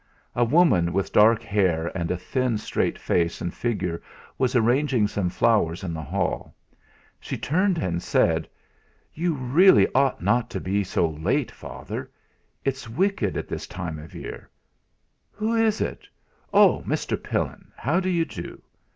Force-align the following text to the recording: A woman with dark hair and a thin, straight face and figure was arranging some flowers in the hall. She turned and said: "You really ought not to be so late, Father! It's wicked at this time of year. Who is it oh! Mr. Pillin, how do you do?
A 0.35 0.43
woman 0.43 0.93
with 0.93 1.11
dark 1.13 1.43
hair 1.43 1.95
and 1.95 2.09
a 2.09 2.17
thin, 2.17 2.57
straight 2.57 2.97
face 2.97 3.39
and 3.39 3.53
figure 3.53 4.01
was 4.35 4.55
arranging 4.55 5.07
some 5.07 5.29
flowers 5.29 5.83
in 5.83 5.93
the 5.93 6.01
hall. 6.01 6.55
She 7.19 7.37
turned 7.37 7.77
and 7.77 8.01
said: 8.01 8.49
"You 9.13 9.35
really 9.35 9.87
ought 9.93 10.19
not 10.19 10.49
to 10.49 10.59
be 10.59 10.83
so 10.83 11.07
late, 11.07 11.51
Father! 11.51 12.09
It's 12.65 12.89
wicked 12.89 13.37
at 13.37 13.47
this 13.47 13.67
time 13.67 13.99
of 13.99 14.15
year. 14.15 14.49
Who 15.33 15.53
is 15.53 15.81
it 15.81 16.07
oh! 16.51 16.81
Mr. 16.87 17.15
Pillin, 17.15 17.67
how 17.75 17.99
do 17.99 18.09
you 18.09 18.25
do? 18.25 18.59